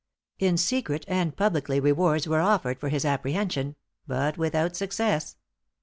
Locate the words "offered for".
2.41-2.89